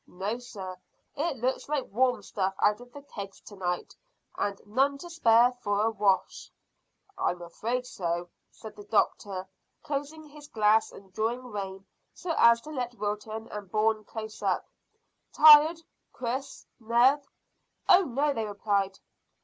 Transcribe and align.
"No, 0.07 0.39
sir, 0.39 0.77
it 1.15 1.37
looks 1.37 1.69
like 1.69 1.85
warm 1.91 2.23
stuff 2.23 2.55
out 2.59 2.81
of 2.81 2.91
the 2.91 3.03
kegs 3.03 3.39
to 3.41 3.55
night, 3.55 3.95
and 4.35 4.59
none 4.65 4.97
to 4.97 5.11
spare 5.11 5.51
for 5.61 5.83
a 5.85 5.91
wash." 5.91 6.49
"I'm 7.19 7.39
afraid 7.43 7.85
so," 7.85 8.31
said 8.49 8.75
the 8.75 8.83
doctor, 8.85 9.47
closing 9.83 10.23
his 10.23 10.47
glass 10.47 10.91
and 10.91 11.13
drawing 11.13 11.51
rein 11.51 11.85
so 12.15 12.33
as 12.35 12.61
to 12.61 12.71
let 12.71 12.95
Wilton 12.97 13.47
and 13.49 13.69
Bourne 13.69 14.03
close 14.03 14.41
up. 14.41 14.65
"Tired, 15.33 15.79
Chris 16.11 16.65
Ned?" 16.79 17.23
"Oh 17.87 18.01
no," 18.01 18.33
they 18.33 18.45
replied. 18.45 18.97